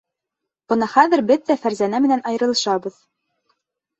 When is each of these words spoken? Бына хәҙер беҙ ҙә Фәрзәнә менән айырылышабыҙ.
Бына 0.71 0.85
хәҙер 0.93 1.21
беҙ 1.31 1.43
ҙә 1.51 1.57
Фәрзәнә 1.65 2.01
менән 2.07 2.23
айырылышабыҙ. 2.31 2.97